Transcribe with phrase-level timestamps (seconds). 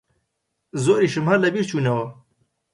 [0.83, 2.05] زۆریشم هەر لەبیر چوونەوە